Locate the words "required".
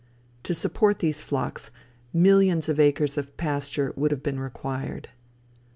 4.39-5.09